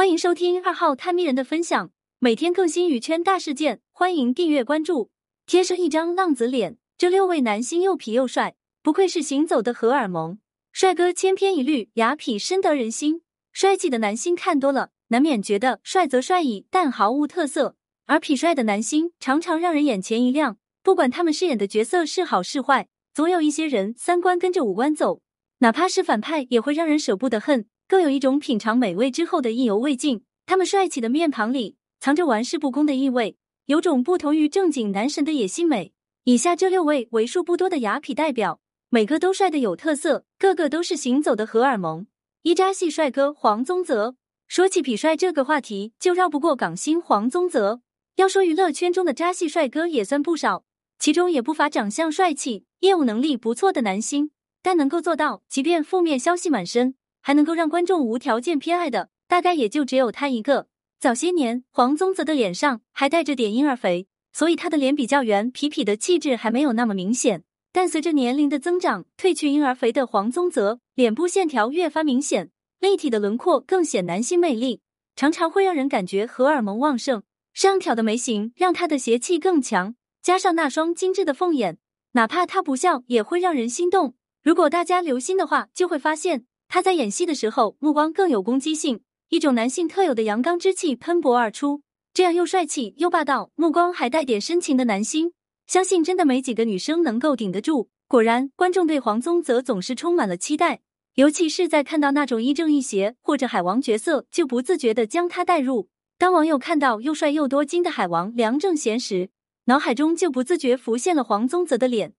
[0.00, 5.10] 欢迎收听二号探秘人的分享，每天更新娱圈大事件，欢迎订阅关注。
[5.44, 10.38] 贴上一张浪子脸，这六位男星又痞又帅，不愧是行走的荷尔蒙，
[10.72, 13.20] 帅哥千篇一律，雅痞深得人心。
[13.52, 17.74] 帅气的男星看多了，难免觉得帅则帅矣，但毫无特色；
[18.06, 25.20] 而痞帅的男星常常让人眼前一亮，不管他们饰演的角色是好是坏，总有一些人三观跟着五官走，
[25.58, 27.66] 哪怕是反派也会让人舍不得恨。
[27.90, 35.92] 更有一种品尝美味之后的意犹未尽，他们帅气的面庞里藏着玩世不恭的意味，有种不同于正经男神的野性美。
[36.22, 38.60] 以下这六位为数不多的雅痞代表，
[38.90, 42.06] 每个都帅的有特色，个个都是行走的荷尔蒙。
[42.42, 44.14] 一扎系帅哥黄宗泽，
[44.46, 47.80] 说起痞帅这个话题，就绕不过港星黄宗泽。
[48.14, 50.62] 要说娱乐圈中的扎系帅哥也算不少，
[51.00, 54.30] 其中也不乏长相帅气、业务能力不错的男星，
[54.62, 56.94] 但能够做到即便负面消息满身。
[57.20, 60.68] 还能够让观众无条件偏爱的，大概也就只有他一个。
[60.98, 67.42] 早些年，黄宗泽的脸上还带着点婴儿肥，所以他的脸比较圆，痞痞的气质还没有那么明显。
[67.72, 74.80] 但随着年龄的增长，褪去婴儿肥的黄宗泽，脸部线条越发明显，立体的轮廓更显男性魅力，
[75.14, 77.22] 常常会让人感觉荷尔蒙旺盛。
[77.54, 81.78] 上挑的眉形让他的邪气更强，加上那双精致的凤眼，
[82.12, 84.14] 哪怕他不笑也会让人心动。
[84.42, 86.44] 如果大家留心的话，就会发现。
[86.72, 91.82] 他在演戏的时候，目光更有攻击性，一种男性特有的阳刚之气喷薄而出。
[92.14, 95.32] 这样又帅气又霸道，目光还带点深情的男星，
[95.66, 97.88] 相信真的没几个女生能够顶得住。
[98.06, 100.82] 果然，观众对黄宗泽总是充满了期待，
[101.16, 105.88] 尤其是在看到那种亦正亦邪或者海王角色，就不自觉的将他带入。
[106.18, 109.30] 当网友看到又帅又多金的海王梁正贤时，
[109.64, 112.12] 脑海中就不自觉浮现了黄宗泽的脸。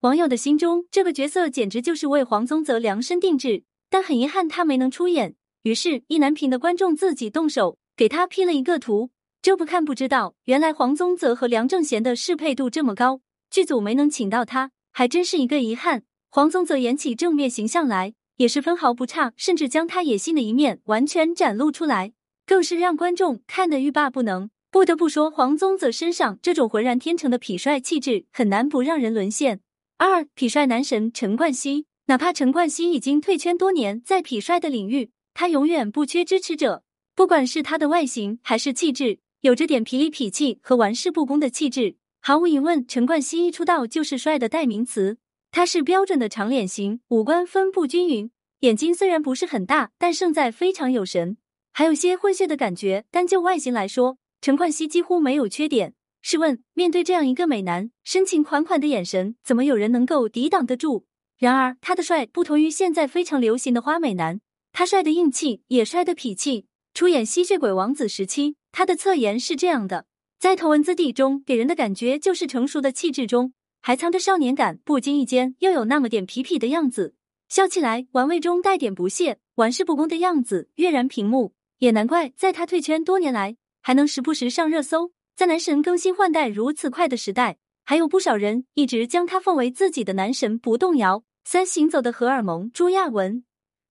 [0.00, 3.64] 网友的心中，这个角色简直就是为黄宗泽量身定制。
[3.90, 5.34] 但很遗憾，他没能出演。
[5.62, 9.10] 于是，意难平的观众自己动手给他 P 了一个图。
[9.40, 16.02] 这不看不知道，原来黄宗泽和梁正贤的适配度这么高，剧组没能请到他，还真是一个遗憾。
[16.30, 22.12] 黄宗泽演起正面形象来也是分毫不差，甚至将他野性的一面完全展露出来，
[22.46, 24.50] 更是让观众看得欲罢不能。
[24.70, 29.60] 不得不说，黄宗泽身上这种浑然天成的痞帅气质，很难不让人沦陷。
[29.96, 31.87] 二痞帅男神陈冠希。
[32.08, 36.82] 哪怕陈冠希已经退圈多年，在痞帅的领域，他永远不缺支持者。
[37.14, 41.96] 不管是他的外形还是气质，有着点痞里痞气和玩世不恭的气质。
[42.22, 45.18] 毫无疑问，陈冠希一出道就是帅的代名词。
[45.50, 48.30] 他是标准的长脸型，五官分布均匀，
[48.60, 51.36] 眼睛虽然不是很大，但胜在非常有神，
[51.74, 53.04] 还有些混血的感觉。
[53.10, 55.92] 单就外形来说，陈冠希几乎没有缺点。
[56.22, 61.04] 试问，面对这样一个美男，深情款款的眼神，怎么有人能够抵挡得住？
[61.38, 64.40] 然而，他的帅不同于现在非常流行的花美男，
[64.72, 66.66] 他帅的硬气，也帅的痞气。
[66.94, 70.06] 出演吸血鬼王子时期，他的侧颜是这样的，
[70.40, 77.14] 在头文字 D 中给人的感觉就是成熟的气质中还藏着少年感，不经意间又有那么点痞痞的样子，
[77.48, 81.54] 笑起来玩味中带点不屑，玩世不恭的样子跃然屏幕。
[81.78, 85.12] 也难怪在他退圈多年来，还能时不时上热搜。
[85.36, 91.22] 在男神更新换代如此快的时代，还有不少人一直将他奉为自己的男神，不动摇。
[91.50, 93.42] 三行走的荷尔蒙，朱亚文。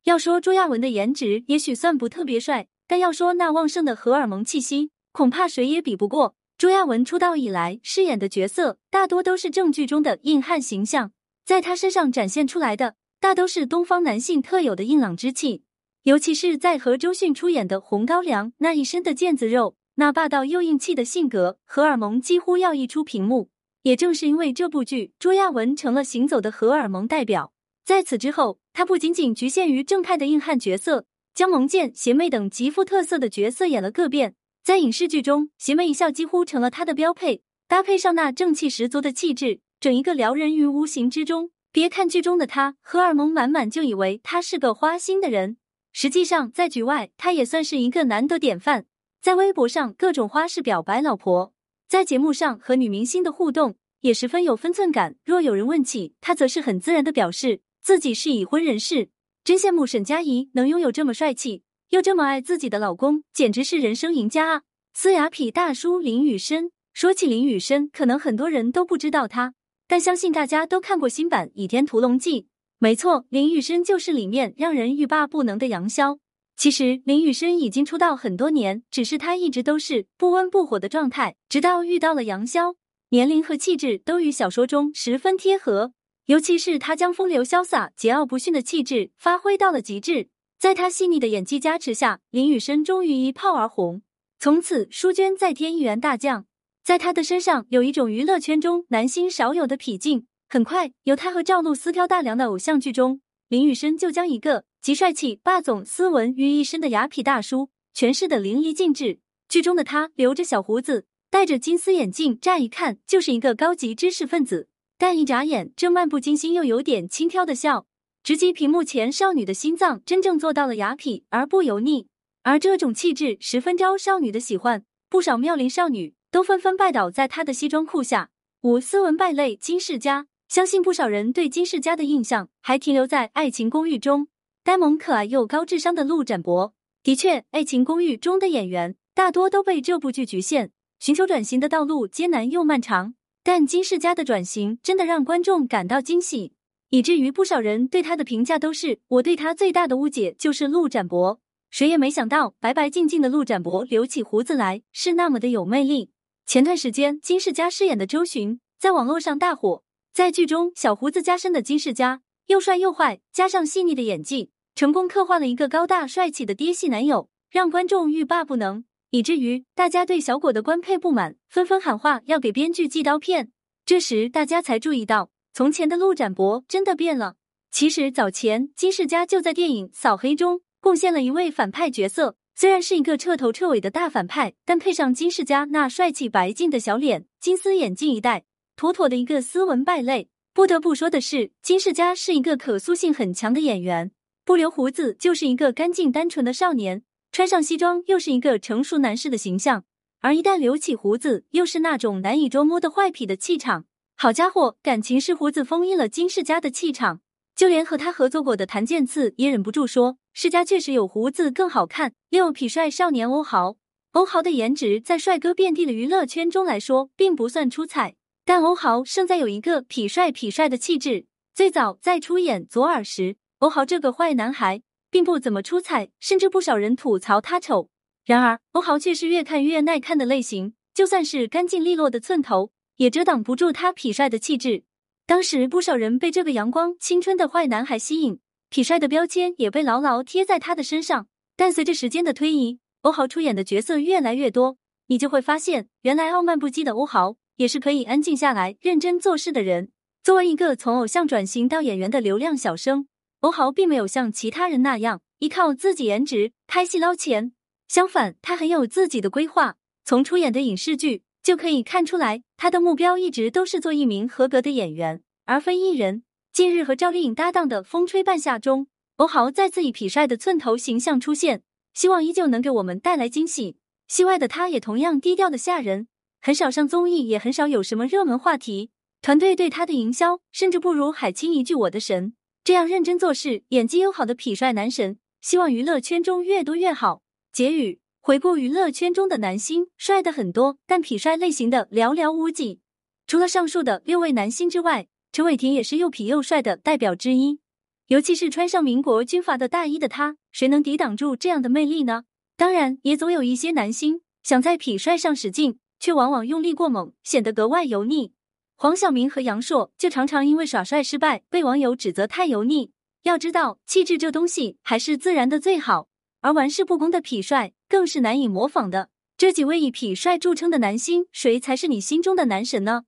[0.03, 6.35] 要说朱亚文的颜值，也许算不特别帅，但要说那旺盛的荷尔蒙气息，恐怕谁也比不过。
[6.56, 11.13] 朱亚文出道以来饰演的角色，大多都是正剧中的硬汉形象，
[11.44, 15.63] 在他身上展现出来的，大都是东方男性特有的硬朗之气。
[16.03, 23.50] 尤其是在和周迅出演的《红高粱》，那一身的腱子肉，那霸道又硬气的性格，荷尔蒙几乎要溢出屏幕。
[23.87, 27.53] 也正是因为这部剧，朱亚文成了行走的荷尔蒙代表。
[27.85, 34.35] 在此之后，他不仅仅局限于正派的硬汉角色，将萌贱、邪魅等极富特色的角色演了个遍。
[34.61, 41.51] 在影视剧中，邪魅一笑几乎成了他的标配，搭配上那正气十足的气质，整一个撩人于无形之中。
[41.71, 45.55] 别看剧中的他荷尔蒙满满，就以为他是个花心的人，
[45.93, 48.85] 实际上在局外，他也算是一个难得典范。
[49.22, 51.53] 在微博上各种花式表白老婆。
[51.87, 55.16] 在节目上和女明星的互动也十分有分寸感。
[55.23, 59.07] 若有人问起，他则是很自然的表示自己是已婚人士。
[59.45, 64.61] 真羡慕沈佳宜能拥有这么帅气又这么爱自己的老公，简直是人生赢家啊！
[64.93, 69.53] 呲牙痞大叔林雨申，说起林雨申，可能很多人都不知道他，
[69.87, 72.41] 但相信大家都看过新版《倚天屠龙记》。
[72.79, 76.19] 没错，林雨申就是里面让人欲罢不能的杨逍。
[76.57, 82.73] 其实林雨申已经出道很多年，只是他一直都是不温不火的状态，直到遇到了杨逍，
[83.09, 85.93] 年龄和气质都与小说中十分贴合，
[86.25, 94.01] 尤其是他将风流潇洒、桀骜不驯的气质发挥到了极致，在他细腻的演技加持下，林雨申终于一炮而红，
[94.39, 96.47] 从此书娟再添一员大将。
[96.83, 100.25] 在他的身上有一种娱乐圈中男星少有的痞劲。
[100.49, 109.20] 很快，由他和赵露思挑大梁的偶像剧中，林雨申就将一个集帅气、霸总、斯文于一身的雅痞大叔诠释的淋漓尽致。
[109.50, 114.70] 剧中的他留着小胡子，戴着金丝眼镜，乍一看就是一个高级知识分子。
[114.97, 117.85] 但一眨眼，这漫不经心又有点轻佻的笑，
[118.24, 122.08] 直击屏幕前少女的心脏，真正做到了雅痞而不油腻。
[122.44, 128.29] 而这种气质十分招少女的喜欢，不少妙龄少女都纷纷拜倒在他的西装裤下。
[128.62, 130.28] 五斯文败类金世佳。
[130.50, 134.29] 相信不少人对金世佳的印象还停留在《爱情公寓》中
[134.67, 136.73] 呆萌可爱又高智商的陆展博。
[137.02, 143.14] 的确，《爱情公寓》中的演员大多都被这部剧局限，寻求转型的道路艰难又漫长。
[143.46, 146.52] 但金世佳的转型真的让观众感到惊喜，
[146.90, 151.40] 以至于不少人对他的评价都是：我对他最大的误解就是陆展博。
[151.69, 156.11] 谁也没想到，白白净净的陆展博留起胡子来是那么的有魅力。
[156.46, 159.81] 前段时间，金世佳饰演的周巡在网络上大火。
[160.14, 173.50] 在剧中，小胡子加深的金世佳又帅又坏，加上细腻的演技，成功刻画了一个高大帅气的爹系男友，让观众欲罢不能，以至于大家对小果的官配不满，纷纷喊话要给编剧寄刀片。
[173.88, 177.38] 这时，大家才注意到，从前的陆展博真的变了。
[177.72, 188.46] 其实早前金世佳就在电影《扫黑》中贡献了一位反派角色，虽然是一个彻头彻尾的大反派，但配上金世佳那帅气白净的小脸，金丝眼镜一戴。
[188.76, 190.29] 妥妥的一个斯文败类。
[190.53, 194.12] 不得不说的是，金世佳是一个可塑性很强的演员，
[194.47, 197.03] 不留胡子就是一个干净单纯的少年，
[197.34, 199.84] 穿上西装又是一个成熟男士的形象，
[200.22, 203.84] 而一旦留起胡子，又是那种难以捉摸的坏痞的气场。
[204.16, 207.20] 好家伙，感情是胡子封印了金世佳的气场，
[207.58, 212.14] 就连和他合作过的谭健次也忍不住说，世佳确实有胡子更好看。
[212.29, 213.76] 六痞帅少年欧豪，
[214.14, 218.16] 欧豪的颜值在帅哥遍地的娱乐圈中来说，并不算出彩。
[218.46, 221.26] 但欧豪胜在有一个痞帅痞帅的气质。
[221.53, 227.89] 最早在出演左耳时，欧豪这个坏男孩并不怎么出彩，甚至不少人吐槽他丑。
[228.25, 234.83] 然而，欧豪却是越看越耐看的类型，就算是干净利落的寸头，也遮挡不住他痞帅的气质。
[235.25, 238.39] 当时不少人被这个阳光青春的坏男孩吸引，
[238.69, 241.27] 痞帅的标签也被牢牢贴在他的身上。
[241.55, 244.77] 但随着时间的推移，欧豪出演的角色越来越多，
[245.07, 247.37] 你就会发现，原来傲慢不羁的欧豪。
[247.57, 249.89] 也是可以安静下来、认真做事的人。
[250.23, 253.07] 作为一个从偶像转型到演员的流量小生，
[253.41, 257.53] 欧豪并没有像其他人那样依靠自己颜值拍戏捞钱。
[257.88, 259.75] 相反，他很有自己的规划。
[260.03, 266.24] 从出演的影视剧就可以看出来，他的目标一直都是做一名合格的演员，而非艺人。
[266.51, 271.62] 近日和赵丽颖搭档的《风吹半夏》中，欧豪再次以痞帅的寸头形象出现，
[271.93, 273.77] 希望依旧能给我们带来惊喜。
[274.07, 276.07] 戏外的他也同样低调的吓人。
[276.41, 278.89] 很少上综艺，也很少有什么热门话题。
[279.22, 282.33] 团队对他的营销甚至不如海清一句“我的神”
[282.67, 285.17] 这样认真做事、演技又好的痞帅男神。
[285.39, 287.22] 希望娱乐圈中越多越好。
[287.53, 292.81] 结语：回顾娱乐圈中的男星，帅的很多，但痞帅类型的寥寥无几。
[293.25, 297.62] 除了上述的六位男星之外，陈伟霆也是又痞又帅的代表之一。
[298.08, 302.25] 尤其是穿上民国军阀的大衣的他，谁能抵挡住这样的魅力呢？
[302.58, 305.79] 当然，也总有一些男星想在痞帅上使劲。
[306.00, 308.33] 却往往用力过猛，显得格外油腻。
[308.79, 312.91] 黄晓明和杨烁就常常因为耍帅失败，被网友指责太油腻。
[313.24, 316.10] 要知道，气质这东西还是自然的最好，
[316.41, 319.10] 而玩世不恭的痞帅更是难以模仿的。
[319.36, 323.05] 这几位以痞帅著称的男星，谁才是你心中的男神呢？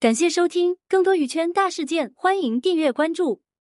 [0.00, 3.42] 感谢收听，更多娱圈大事件，欢迎订阅关注。